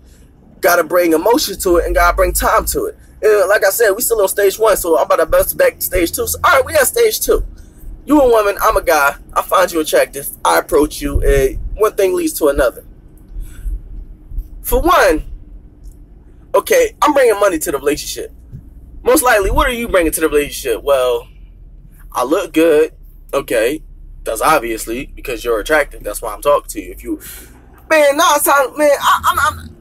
Got 0.60 0.76
to 0.76 0.84
bring 0.84 1.12
emotion 1.12 1.58
to 1.60 1.78
it, 1.78 1.86
and 1.86 1.94
got 1.94 2.12
to 2.12 2.16
bring 2.16 2.32
time 2.32 2.64
to 2.66 2.84
it. 2.84 2.98
And 3.22 3.48
like 3.48 3.64
I 3.64 3.70
said, 3.70 3.90
we 3.90 4.02
still 4.02 4.20
on 4.20 4.28
stage 4.28 4.58
one, 4.58 4.76
so 4.76 4.98
I'm 4.98 5.06
about 5.06 5.16
to 5.16 5.26
bounce 5.26 5.52
back 5.52 5.76
to 5.76 5.82
stage 5.82 6.12
two. 6.12 6.26
So, 6.26 6.38
all 6.44 6.56
right, 6.56 6.64
we 6.64 6.74
got 6.74 6.86
stage 6.86 7.20
two. 7.20 7.44
You 8.04 8.20
a 8.20 8.28
woman, 8.28 8.56
I'm 8.62 8.76
a 8.76 8.82
guy. 8.82 9.16
I 9.32 9.42
find 9.42 9.70
you 9.72 9.80
attractive. 9.80 10.28
I 10.44 10.60
approach 10.60 11.00
you, 11.02 11.20
and 11.22 11.58
one 11.76 11.96
thing 11.96 12.14
leads 12.14 12.34
to 12.34 12.46
another. 12.46 12.84
For 14.62 14.80
one, 14.80 15.24
okay, 16.56 16.96
I'm 17.02 17.12
bringing 17.12 17.38
money 17.38 17.58
to 17.58 17.72
the 17.72 17.78
relationship. 17.78 18.32
Most 19.02 19.22
likely, 19.22 19.50
what 19.50 19.68
are 19.68 19.72
you 19.72 19.88
bringing 19.88 20.12
to 20.12 20.20
the 20.20 20.28
relationship? 20.28 20.82
Well, 20.82 21.28
I 22.12 22.24
look 22.24 22.52
good. 22.52 22.92
Okay, 23.32 23.82
that's 24.24 24.40
obviously 24.40 25.06
because 25.06 25.44
you're 25.44 25.60
attractive. 25.60 26.02
That's 26.02 26.22
why 26.22 26.34
I'm 26.34 26.42
talking 26.42 26.68
to 26.70 26.82
you. 26.82 26.90
If 26.92 27.04
you, 27.04 27.20
man, 27.88 28.18
time, 28.18 28.76
man. 28.76 28.90
I, 29.00 29.22
I'm, 29.24 29.38
I'm, 29.38 29.76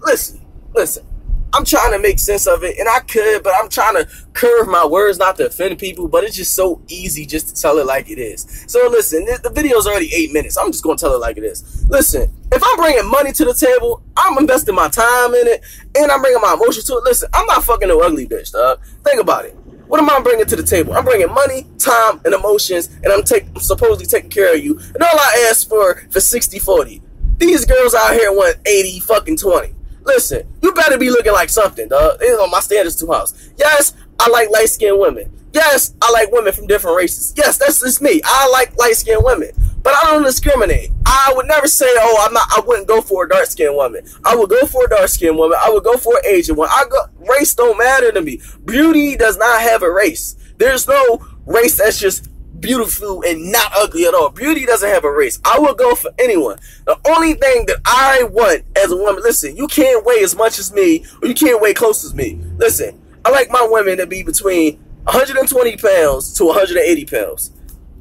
listen, 0.00 0.40
listen. 0.74 1.06
I'm 1.52 1.64
trying 1.64 1.90
to 1.90 1.98
make 1.98 2.20
sense 2.20 2.46
of 2.46 2.62
it, 2.62 2.78
and 2.78 2.88
I 2.88 3.00
could, 3.00 3.42
but 3.42 3.52
I'm 3.56 3.68
trying 3.68 3.96
to 3.96 4.08
curve 4.34 4.68
my 4.68 4.86
words 4.86 5.18
not 5.18 5.34
to 5.38 5.46
offend 5.46 5.80
people. 5.80 6.06
But 6.06 6.22
it's 6.22 6.36
just 6.36 6.54
so 6.54 6.80
easy 6.86 7.26
just 7.26 7.48
to 7.48 7.60
tell 7.60 7.78
it 7.78 7.86
like 7.86 8.08
it 8.08 8.18
is. 8.20 8.64
So 8.68 8.88
listen, 8.88 9.24
the 9.24 9.50
video's 9.50 9.86
already 9.86 10.14
eight 10.14 10.32
minutes. 10.32 10.56
I'm 10.56 10.70
just 10.70 10.84
gonna 10.84 10.96
tell 10.96 11.12
it 11.12 11.18
like 11.18 11.38
it 11.38 11.44
is. 11.44 11.84
Listen, 11.88 12.32
if 12.52 12.62
I'm 12.64 12.76
bringing 12.76 13.08
money 13.08 13.32
to 13.32 13.44
the 13.44 13.54
table, 13.54 14.02
I'm 14.16 14.38
investing 14.38 14.74
my 14.74 14.88
time 14.88 15.34
in 15.34 15.46
it, 15.46 15.62
and 15.96 16.10
I'm 16.10 16.20
bringing 16.20 16.40
my 16.40 16.54
emotions 16.54 16.84
to 16.86 16.94
it. 16.94 17.04
Listen, 17.04 17.28
I'm 17.32 17.46
not 17.46 17.64
fucking 17.64 17.88
no 17.88 18.00
ugly 18.00 18.26
bitch, 18.26 18.52
dog. 18.52 18.80
Think 19.04 19.20
about 19.20 19.44
it. 19.44 19.56
What 19.86 20.00
am 20.00 20.08
I 20.08 20.20
bringing 20.20 20.46
to 20.46 20.56
the 20.56 20.62
table? 20.62 20.94
I'm 20.94 21.04
bringing 21.04 21.32
money, 21.32 21.66
time, 21.78 22.20
and 22.24 22.34
emotions, 22.34 22.88
and 23.02 23.12
I'm, 23.12 23.24
take, 23.24 23.46
I'm 23.48 23.60
supposedly 23.60 24.06
taking 24.06 24.30
care 24.30 24.54
of 24.54 24.62
you. 24.62 24.78
And 24.78 25.02
all 25.02 25.18
I 25.18 25.46
ask 25.50 25.68
for 25.68 25.96
for 26.10 26.20
60 26.20 26.58
40. 26.58 27.02
These 27.38 27.64
girls 27.64 27.94
out 27.94 28.12
here 28.12 28.30
want 28.32 28.58
80 28.66 29.00
fucking 29.00 29.36
20. 29.38 29.74
listen, 30.04 30.46
you 30.62 30.72
better 30.72 30.98
be 30.98 31.10
looking 31.10 31.32
like 31.32 31.48
something, 31.48 31.88
dog. 31.88 32.18
It's 32.20 32.40
on 32.40 32.50
my 32.50 32.60
standards 32.60 32.96
too 32.96 33.06
high. 33.06 33.24
Yes, 33.56 33.94
I 34.18 34.28
like 34.28 34.50
light 34.50 34.68
skinned 34.68 34.98
women. 34.98 35.32
Yes, 35.52 35.94
I 36.00 36.10
like 36.12 36.30
women 36.30 36.52
from 36.52 36.66
different 36.66 36.96
races. 36.96 37.34
Yes, 37.36 37.58
that's 37.58 37.80
just 37.80 38.00
me. 38.00 38.20
I 38.24 38.48
like 38.48 38.76
light 38.76 38.96
skinned 38.96 39.24
women. 39.24 39.50
But 39.82 39.94
I 39.94 40.10
don't 40.10 40.22
discriminate. 40.22 40.90
I 41.06 41.32
would 41.34 41.46
never 41.46 41.66
say, 41.66 41.86
oh, 41.88 42.24
I'm 42.26 42.34
not 42.34 42.46
I 42.50 42.60
wouldn't 42.66 42.86
go 42.86 43.00
for 43.00 43.24
a 43.24 43.28
dark 43.28 43.46
skinned 43.46 43.74
woman. 43.74 44.04
I 44.24 44.36
would 44.36 44.50
go 44.50 44.66
for 44.66 44.84
a 44.84 44.88
dark 44.88 45.08
skinned 45.08 45.38
woman. 45.38 45.58
I 45.60 45.70
would 45.70 45.84
go 45.84 45.96
for 45.96 46.18
an 46.18 46.26
Asian 46.26 46.56
one. 46.56 46.68
I 46.70 46.84
go 46.88 47.00
race 47.28 47.54
don't 47.54 47.78
matter 47.78 48.12
to 48.12 48.20
me. 48.20 48.40
Beauty 48.64 49.16
does 49.16 49.38
not 49.38 49.62
have 49.62 49.82
a 49.82 49.90
race. 49.90 50.36
There's 50.58 50.86
no 50.86 51.24
race 51.46 51.78
that's 51.78 51.98
just 51.98 52.28
beautiful 52.60 53.22
and 53.22 53.50
not 53.50 53.72
ugly 53.74 54.04
at 54.04 54.14
all. 54.14 54.28
Beauty 54.28 54.66
doesn't 54.66 54.88
have 54.88 55.04
a 55.04 55.10
race. 55.10 55.40
I 55.44 55.58
will 55.58 55.74
go 55.74 55.94
for 55.94 56.10
anyone. 56.18 56.58
The 56.84 56.98
only 57.08 57.34
thing 57.34 57.66
that 57.66 57.80
I 57.86 58.24
want 58.30 58.64
as 58.76 58.92
a 58.92 58.96
woman, 58.96 59.22
listen, 59.22 59.56
you 59.56 59.66
can't 59.66 60.04
weigh 60.04 60.22
as 60.22 60.36
much 60.36 60.58
as 60.58 60.72
me, 60.72 61.04
or 61.22 61.28
you 61.28 61.34
can't 61.34 61.60
weigh 61.60 61.74
close 61.74 62.04
as 62.04 62.14
me. 62.14 62.38
Listen, 62.58 63.00
I 63.24 63.30
like 63.30 63.50
my 63.50 63.66
women 63.70 63.96
to 63.98 64.06
be 64.06 64.22
between 64.22 64.84
120 65.04 65.76
pounds 65.76 66.34
to 66.34 66.44
180 66.44 67.04
pounds. 67.06 67.52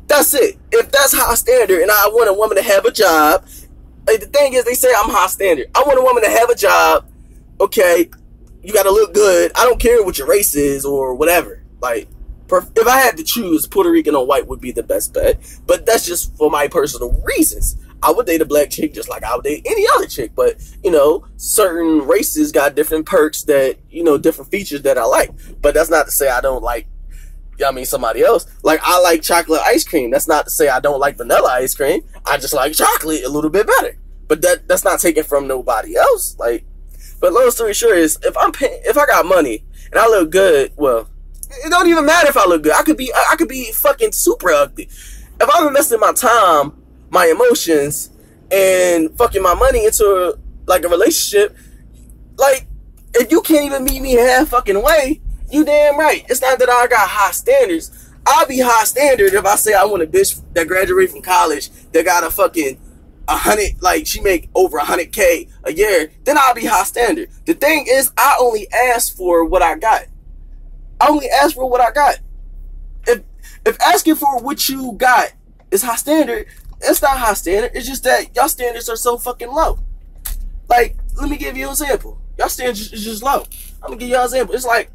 That's 0.08 0.34
it. 0.34 0.58
If 0.72 0.92
that's 0.92 1.14
high 1.14 1.36
standard, 1.36 1.82
and 1.82 1.92
I 1.92 2.08
want 2.08 2.30
a 2.30 2.34
woman 2.34 2.58
to 2.58 2.64
have 2.64 2.86
a 2.86 2.92
job, 2.92 3.46
like 4.08 4.20
the 4.20 4.26
thing 4.26 4.54
is, 4.54 4.66
they 4.66 4.74
say 4.74 4.90
I'm 4.98 5.10
high 5.10 5.28
standard. 5.28 5.70
I 5.76 5.84
want 5.84 6.00
a 6.00 6.02
woman 6.02 6.24
to 6.24 6.30
have 6.30 6.50
a 6.50 6.56
job. 6.56 7.06
Okay, 7.62 8.10
you 8.64 8.74
got 8.74 8.84
to 8.84 8.92
look 8.92 9.14
good. 9.14 9.52
I 9.56 9.66
don't 9.66 9.80
care 9.80 10.04
what 10.04 10.18
your 10.18 10.28
race 10.28 10.56
is 10.56 10.86
or 10.86 11.14
whatever. 11.14 11.64
Like, 11.80 12.08
if 12.52 12.88
I 12.88 12.98
had 12.98 13.18
to 13.18 13.24
choose, 13.24 13.68
Puerto 13.68 13.92
Rican 13.92 14.16
or 14.16 14.26
white 14.26 14.48
would 14.48 14.60
be 14.60 14.72
the 14.72 14.82
best 14.82 15.14
bet. 15.14 15.40
But 15.68 15.86
that's 15.86 16.06
just 16.06 16.36
for 16.36 16.50
my 16.50 16.68
personal 16.68 17.12
reasons. 17.24 17.78
I 18.02 18.12
would 18.12 18.26
date 18.26 18.42
a 18.42 18.46
black 18.46 18.70
chick 18.70 18.94
just 18.94 19.10
like 19.10 19.24
I 19.24 19.36
would 19.36 19.44
date 19.44 19.66
any 19.66 19.86
other 19.96 20.08
chick. 20.08 20.32
But, 20.36 20.56
you 20.84 20.92
know, 20.92 21.26
certain 21.38 22.08
races 22.08 22.52
got 22.52 22.76
different 22.76 23.06
perks 23.06 23.44
that, 23.44 23.78
you 23.90 24.04
know, 24.04 24.18
different 24.18 24.52
features 24.52 24.82
that 24.84 24.98
I 24.98 25.04
like. 25.06 25.32
But 25.62 25.74
that's 25.74 25.90
not 25.90 26.06
to 26.06 26.12
say 26.12 26.30
I 26.30 26.42
don't 26.42 26.64
like, 26.64 26.88
I 27.66 27.72
mean, 27.72 27.86
somebody 27.86 28.24
else. 28.24 28.46
Like, 28.64 28.80
I 28.84 29.00
like 29.02 29.22
chocolate 29.22 29.62
ice 29.62 29.84
cream. 29.84 30.12
That's 30.12 30.28
not 30.28 30.46
to 30.46 30.52
say 30.52 30.70
I 30.70 30.80
don't 30.80 31.00
like 31.00 31.18
vanilla 31.18 31.50
ice 31.52 31.76
cream. 31.76 32.02
I 32.26 32.38
just 32.38 32.54
like 32.54 32.74
chocolate 32.74 33.24
a 33.24 33.30
little 33.30 33.50
bit 33.50 33.68
better. 33.68 33.98
But 34.28 34.42
that 34.44 34.68
that's 34.68 34.84
not 34.84 35.00
taken 35.00 35.24
from 35.24 35.48
nobody 35.48 35.96
else. 35.96 36.38
Like, 36.38 36.64
but 37.20 37.34
long 37.34 37.52
story 37.52 37.74
short 37.74 37.98
is, 37.98 38.18
if 38.24 38.38
I'm 38.38 38.52
paying, 38.52 38.80
if 38.86 38.98
I 38.98 39.06
got 39.08 39.26
money 39.26 39.66
and 39.92 40.00
I 40.00 40.08
look 40.08 40.30
good, 40.30 40.72
well, 40.78 41.10
it 41.50 41.70
don't 41.70 41.88
even 41.88 42.06
matter 42.06 42.30
if 42.30 42.38
I 42.38 42.46
look 42.46 42.64
good. 42.64 42.74
I 42.74 42.84
could 42.84 42.96
be 42.96 43.12
I 43.14 43.36
could 43.36 43.50
be 43.50 43.72
fucking 43.72 44.12
super 44.12 44.52
ugly. 44.52 44.84
If 45.42 45.50
I'm 45.54 45.68
investing 45.68 46.00
my 46.00 46.14
time, 46.14 46.79
my 47.10 47.28
emotions, 47.28 48.10
and 48.52 49.16
fucking 49.18 49.42
my 49.42 49.54
money 49.54 49.86
into 49.86 50.06
a, 50.06 50.34
like 50.68 50.84
a 50.84 50.88
relationship, 50.88 51.56
like 52.38 52.68
if 53.14 53.32
you 53.32 53.42
can't 53.42 53.66
even 53.66 53.84
meet 53.84 54.02
me 54.02 54.14
half 54.14 54.50
fucking 54.50 54.82
way, 54.82 55.22
you 55.52 55.66
damn 55.66 55.98
right. 55.98 56.26
It's 56.30 56.42
not 56.42 56.60
that 56.60 56.70
I 56.70 56.88
got 56.88 57.10
high 57.10 57.32
standards. 57.32 58.12
I'll 58.26 58.48
be 58.48 58.60
high 58.60 58.84
standard 58.84 59.34
if 59.34 59.46
I 59.46 59.56
say 59.56 59.74
I 59.74 59.86
want 59.86 60.04
a 60.04 60.08
bitch 60.08 60.42
that 60.54 60.68
graduated 60.68 61.12
from 61.12 61.22
college 61.22 61.70
that 61.92 62.06
got 62.06 62.24
a 62.24 62.30
fucking 62.30 62.80
a 63.28 63.36
hundred, 63.36 63.82
like 63.82 64.08
she 64.08 64.22
make 64.22 64.50
over 64.56 64.78
a 64.78 64.84
hundred 64.84 65.12
K 65.12 65.48
a 65.64 65.72
year, 65.72 66.12
then 66.24 66.38
I'll 66.38 66.54
be 66.54 66.66
high 66.66 66.84
standard. 66.84 67.30
The 67.46 67.54
thing 67.54 67.86
is, 67.88 68.12
I 68.18 68.38
only 68.40 68.68
ask 68.72 69.16
for 69.16 69.46
what 69.46 69.62
I 69.62 69.76
got. 69.76 70.06
I 71.00 71.08
only 71.08 71.30
ask 71.30 71.56
for 71.56 71.70
what 71.70 71.82
I 71.82 71.92
got. 71.92 72.20
If 73.08 73.24
if 73.66 73.80
asking 73.82 74.16
for 74.16 74.40
what 74.40 74.68
you 74.68 74.94
got 74.94 75.32
is 75.72 75.84
high 75.84 75.96
standard, 75.96 76.48
it's 76.82 77.02
not 77.02 77.18
high 77.18 77.34
standard. 77.34 77.72
It's 77.74 77.88
just 77.88 78.04
that 78.04 78.36
y'all 78.36 78.48
standards 78.48 78.90
are 78.90 78.96
so 78.96 79.18
fucking 79.18 79.52
low. 79.52 79.80
Like, 80.68 80.98
let 81.16 81.30
me 81.30 81.38
give 81.38 81.58
you 81.58 81.66
an 81.66 81.72
example. 81.72 82.20
Y'all 82.38 82.50
standards 82.50 82.92
is 82.94 83.04
just 83.04 83.24
low. 83.24 83.44
I'm 83.82 83.90
gonna 83.90 83.98
give 83.98 84.10
y'all 84.10 84.20
an 84.20 84.26
example. 84.26 84.56
It's 84.56 84.66
like 84.66 84.92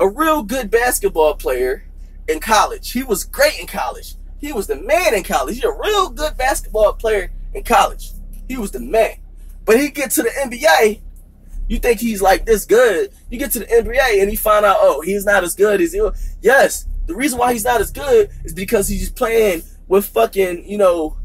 a 0.00 0.08
real 0.08 0.42
good 0.42 0.70
basketball 0.70 1.34
player 1.34 1.84
in 2.28 2.40
college. 2.40 2.92
He 2.92 3.02
was 3.02 3.24
great 3.24 3.58
in 3.58 3.66
college. 3.66 4.14
He 4.38 4.52
was 4.52 4.66
the 4.66 4.76
man 4.76 5.14
in 5.14 5.22
college. 5.22 5.56
He's 5.56 5.64
a 5.64 5.72
real 5.72 6.10
good 6.10 6.36
basketball 6.36 6.92
player 6.94 7.30
in 7.54 7.64
college. 7.64 8.12
He 8.48 8.56
was 8.56 8.70
the 8.70 8.80
man. 8.80 9.16
But 9.64 9.80
he 9.80 9.90
get 9.90 10.10
to 10.12 10.22
the 10.22 10.30
NBA 10.30 11.00
you 11.68 11.78
think 11.78 12.00
he's 12.00 12.22
like 12.22 12.46
this 12.46 12.64
good. 12.64 13.12
You 13.30 13.38
get 13.38 13.52
to 13.52 13.60
the 13.60 13.66
NBA 13.66 14.20
and 14.20 14.30
he 14.30 14.36
find 14.36 14.64
out, 14.64 14.76
oh, 14.80 15.00
he's 15.00 15.24
not 15.24 15.42
as 15.42 15.54
good 15.54 15.80
as 15.80 15.92
you. 15.92 16.12
Yes, 16.40 16.86
the 17.06 17.14
reason 17.14 17.38
why 17.38 17.52
he's 17.52 17.64
not 17.64 17.80
as 17.80 17.90
good 17.90 18.30
is 18.44 18.54
because 18.54 18.88
he's 18.88 19.10
playing 19.10 19.62
with 19.88 20.06
fucking, 20.06 20.68
you 20.68 20.78
know, 20.78 21.16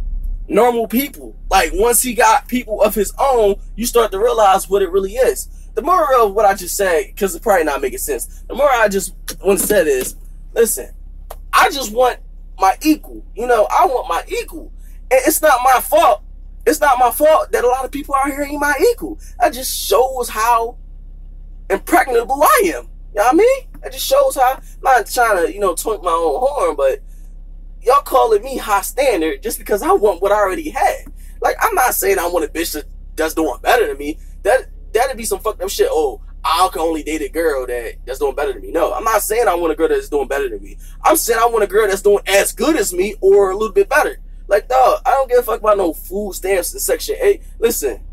normal 0.51 0.87
people. 0.87 1.35
Like 1.49 1.71
once 1.73 2.01
he 2.01 2.13
got 2.13 2.47
people 2.47 2.81
of 2.81 2.95
his 2.95 3.13
own, 3.19 3.55
you 3.75 3.85
start 3.85 4.11
to 4.11 4.19
realize 4.19 4.69
what 4.69 4.81
it 4.81 4.91
really 4.91 5.13
is. 5.13 5.47
The 5.73 5.81
moral 5.81 6.27
of 6.27 6.33
what 6.33 6.45
I 6.45 6.53
just 6.53 6.75
said, 6.75 7.07
because 7.07 7.33
it's 7.33 7.43
probably 7.43 7.63
not 7.63 7.81
making 7.81 7.99
sense. 7.99 8.43
The 8.47 8.55
moral 8.55 8.73
I 8.73 8.89
just 8.89 9.15
want 9.43 9.59
to 9.59 9.65
say 9.67 9.81
is, 9.81 10.15
listen, 10.53 10.93
I 11.53 11.69
just 11.69 11.93
want 11.93 12.19
my 12.59 12.75
equal. 12.83 13.25
You 13.35 13.47
know, 13.47 13.67
I 13.71 13.85
want 13.85 14.09
my 14.09 14.23
equal. 14.27 14.71
And 15.09 15.19
it's 15.25 15.41
not 15.41 15.59
my 15.63 15.79
fault 15.79 16.23
it's 16.65 16.79
not 16.79 16.99
my 16.99 17.11
fault 17.11 17.51
that 17.51 17.63
a 17.63 17.67
lot 17.67 17.85
of 17.85 17.91
people 17.91 18.15
out 18.15 18.27
here 18.27 18.41
ain't 18.41 18.59
my 18.59 18.73
equal. 18.91 19.19
That 19.39 19.53
just 19.53 19.75
shows 19.75 20.29
how 20.29 20.77
impregnable 21.69 22.41
I 22.43 22.73
am. 22.75 22.87
You 23.13 23.19
know 23.19 23.23
what 23.23 23.33
I 23.33 23.37
mean? 23.37 23.61
That 23.81 23.91
just 23.91 24.05
shows 24.05 24.35
how 24.35 24.53
I'm 24.53 24.61
not 24.83 25.07
trying 25.07 25.45
to, 25.45 25.53
you 25.53 25.59
know, 25.59 25.75
twink 25.75 26.03
my 26.03 26.11
own 26.11 26.39
horn, 26.39 26.75
but 26.75 26.99
y'all 27.83 28.01
calling 28.01 28.43
me 28.43 28.57
high 28.57 28.81
standard 28.81 29.41
just 29.41 29.59
because 29.59 29.81
I 29.81 29.91
want 29.93 30.21
what 30.21 30.31
I 30.31 30.35
already 30.35 30.69
had. 30.69 31.05
Like 31.41 31.55
I'm 31.61 31.75
not 31.75 31.95
saying 31.95 32.19
I 32.19 32.27
want 32.27 32.45
a 32.45 32.47
bitch 32.47 32.73
that, 32.73 32.85
that's 33.15 33.33
doing 33.33 33.59
better 33.61 33.87
than 33.87 33.97
me. 33.97 34.19
That 34.43 34.69
that'd 34.93 35.17
be 35.17 35.25
some 35.25 35.39
fucked 35.39 35.61
up 35.61 35.69
shit. 35.69 35.89
Oh, 35.89 36.21
I 36.43 36.69
can 36.71 36.81
only 36.81 37.03
date 37.03 37.21
a 37.21 37.29
girl 37.29 37.67
that 37.67 37.95
that's 38.05 38.19
doing 38.19 38.35
better 38.35 38.53
than 38.53 38.61
me. 38.61 38.71
No, 38.71 38.93
I'm 38.93 39.03
not 39.03 39.21
saying 39.21 39.47
I 39.47 39.55
want 39.55 39.73
a 39.73 39.75
girl 39.75 39.89
that's 39.89 40.09
doing 40.09 40.27
better 40.27 40.49
than 40.49 40.61
me. 40.61 40.77
I'm 41.03 41.15
saying 41.15 41.39
I 41.41 41.47
want 41.47 41.63
a 41.63 41.67
girl 41.67 41.87
that's 41.87 42.01
doing 42.01 42.23
as 42.27 42.51
good 42.51 42.75
as 42.75 42.93
me 42.93 43.15
or 43.21 43.51
a 43.51 43.55
little 43.55 43.73
bit 43.73 43.89
better. 43.89 44.19
Like, 44.47 44.67
dog, 44.67 45.01
I 45.05 45.11
don't 45.11 45.29
give 45.29 45.39
a 45.39 45.43
fuck 45.43 45.61
about 45.61 45.77
no 45.77 45.93
food 45.93 46.33
stamps 46.33 46.73
in 46.73 46.79
Section 46.79 47.15
8. 47.21 47.41
Listen, 47.59 48.03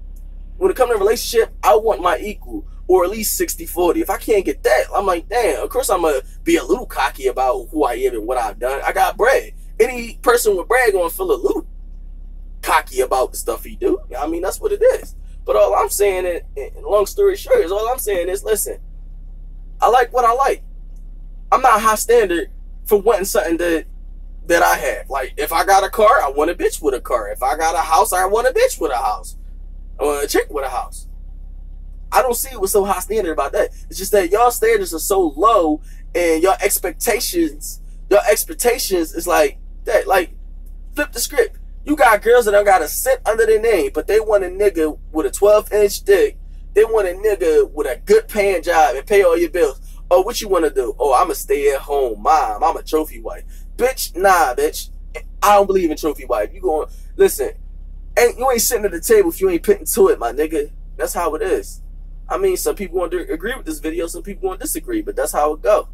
when 0.56 0.70
it 0.70 0.76
comes 0.76 0.90
to 0.90 0.96
a 0.96 0.98
relationship, 0.98 1.52
I 1.62 1.74
want 1.74 2.00
my 2.00 2.18
equal 2.18 2.66
or 2.86 3.04
at 3.04 3.10
least 3.10 3.36
60 3.36 3.66
40. 3.66 4.00
If 4.00 4.10
I 4.10 4.16
can't 4.16 4.44
get 4.44 4.62
that, 4.62 4.84
I'm 4.94 5.06
like, 5.06 5.28
damn, 5.28 5.62
of 5.62 5.70
course 5.70 5.90
I'm 5.90 6.02
gonna 6.02 6.22
be 6.42 6.56
a 6.56 6.64
little 6.64 6.86
cocky 6.86 7.26
about 7.26 7.68
who 7.70 7.84
I 7.84 7.94
am 7.94 8.14
and 8.14 8.26
what 8.26 8.38
I've 8.38 8.58
done. 8.58 8.80
I 8.84 8.92
got 8.92 9.16
bread. 9.16 9.52
Any 9.80 10.18
person 10.22 10.56
with 10.56 10.68
bread 10.68 10.92
gonna 10.92 11.10
feel 11.10 11.32
a 11.32 11.34
little 11.34 11.66
cocky 12.62 13.00
about 13.00 13.32
the 13.32 13.38
stuff 13.38 13.64
he 13.64 13.76
do. 13.76 14.00
I 14.18 14.26
mean, 14.26 14.42
that's 14.42 14.60
what 14.60 14.72
it 14.72 14.82
is. 14.82 15.14
But 15.44 15.56
all 15.56 15.74
I'm 15.74 15.88
saying, 15.88 16.42
and 16.56 16.84
long 16.84 17.06
story 17.06 17.36
short, 17.36 17.60
is 17.60 17.72
all 17.72 17.88
I'm 17.88 17.98
saying 17.98 18.28
is, 18.28 18.44
listen, 18.44 18.78
I 19.80 19.88
like 19.88 20.12
what 20.12 20.24
I 20.24 20.32
like. 20.32 20.62
I'm 21.50 21.62
not 21.62 21.80
high 21.80 21.94
standard 21.94 22.50
for 22.84 23.00
wanting 23.00 23.24
something 23.24 23.56
that 23.58 23.86
that 24.46 24.62
I 24.62 24.76
have. 24.76 25.10
Like, 25.10 25.34
if 25.36 25.52
I 25.52 25.64
got 25.64 25.84
a 25.84 25.90
car, 25.90 26.22
I 26.22 26.30
want 26.30 26.50
a 26.50 26.54
bitch 26.54 26.82
with 26.82 26.94
a 26.94 27.00
car. 27.00 27.30
If 27.30 27.42
I 27.42 27.56
got 27.56 27.74
a 27.74 27.78
house, 27.78 28.12
I 28.12 28.24
want 28.26 28.48
a 28.48 28.50
bitch 28.50 28.80
with 28.80 28.90
a 28.90 28.96
house. 28.96 29.36
Want 30.00 30.24
a 30.24 30.28
chick 30.28 30.48
with 30.50 30.64
a 30.64 30.70
house. 30.70 31.06
I 32.10 32.22
don't 32.22 32.36
see 32.36 32.56
what's 32.56 32.72
so 32.72 32.84
high 32.84 33.00
standard 33.00 33.32
about 33.32 33.52
that. 33.52 33.70
It's 33.88 33.98
just 33.98 34.12
that 34.12 34.30
y'all 34.30 34.50
standards 34.50 34.94
are 34.94 34.98
so 34.98 35.34
low 35.36 35.82
and 36.14 36.42
your 36.42 36.54
expectations, 36.62 37.80
your 38.08 38.20
expectations 38.30 39.14
is 39.14 39.26
like 39.26 39.58
that. 39.88 40.06
Like, 40.06 40.30
flip 40.94 41.12
the 41.12 41.20
script. 41.20 41.58
You 41.84 41.96
got 41.96 42.22
girls 42.22 42.44
that 42.44 42.52
don't 42.52 42.64
got 42.64 42.78
to 42.78 42.88
sit 42.88 43.20
under 43.26 43.46
their 43.46 43.60
name, 43.60 43.90
but 43.94 44.06
they 44.06 44.20
want 44.20 44.44
a 44.44 44.48
nigga 44.48 44.98
with 45.12 45.26
a 45.26 45.30
12 45.30 45.72
inch 45.72 46.02
dick. 46.04 46.38
They 46.74 46.84
want 46.84 47.08
a 47.08 47.12
nigga 47.12 47.70
with 47.70 47.86
a 47.86 48.00
good 48.04 48.28
paying 48.28 48.62
job 48.62 48.94
and 48.94 49.06
pay 49.06 49.22
all 49.22 49.36
your 49.36 49.50
bills. 49.50 49.80
Oh, 50.10 50.22
what 50.22 50.40
you 50.40 50.48
want 50.48 50.64
to 50.64 50.70
do? 50.70 50.94
Oh, 50.98 51.14
I'm 51.14 51.30
a 51.30 51.34
stay 51.34 51.72
at 51.72 51.80
home 51.80 52.22
mom. 52.22 52.62
I'm 52.62 52.76
a 52.76 52.82
trophy 52.82 53.20
wife. 53.20 53.44
Bitch, 53.76 54.16
nah, 54.16 54.54
bitch. 54.54 54.90
I 55.42 55.56
don't 55.56 55.66
believe 55.66 55.90
in 55.90 55.96
trophy 55.96 56.24
wife. 56.24 56.52
You 56.52 56.60
going 56.60 56.88
listen, 57.16 57.52
ain't, 58.18 58.38
you 58.38 58.50
ain't 58.50 58.60
sitting 58.60 58.84
at 58.84 58.90
the 58.90 59.00
table 59.00 59.30
if 59.30 59.40
you 59.40 59.50
ain't 59.50 59.62
putting 59.62 59.84
to 59.84 60.08
it, 60.08 60.18
my 60.18 60.32
nigga. 60.32 60.70
That's 60.96 61.14
how 61.14 61.34
it 61.34 61.42
is. 61.42 61.82
I 62.28 62.38
mean, 62.38 62.56
some 62.56 62.74
people 62.74 62.98
want 62.98 63.12
to 63.12 63.32
agree 63.32 63.54
with 63.54 63.66
this 63.66 63.78
video, 63.78 64.06
some 64.06 64.22
people 64.22 64.48
want 64.48 64.60
to 64.60 64.64
disagree, 64.64 65.00
but 65.02 65.16
that's 65.16 65.32
how 65.32 65.54
it 65.54 65.62
go. 65.62 65.88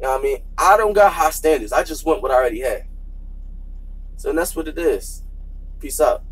You 0.00 0.04
know 0.04 0.10
what 0.10 0.20
I 0.20 0.22
mean? 0.22 0.38
I 0.56 0.76
don't 0.76 0.92
got 0.92 1.12
high 1.12 1.30
standards. 1.30 1.72
I 1.72 1.84
just 1.84 2.04
want 2.04 2.22
what 2.22 2.30
I 2.30 2.34
already 2.34 2.60
had. 2.60 2.86
So 4.18 4.32
that's 4.32 4.56
what 4.56 4.66
it 4.66 4.76
is. 4.76 5.22
Peace 5.78 6.00
out. 6.00 6.24